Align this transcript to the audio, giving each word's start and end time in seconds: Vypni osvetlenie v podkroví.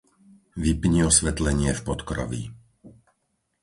Vypni 0.63 1.03
osvetlenie 1.09 1.71
v 1.77 1.81
podkroví. 1.87 2.43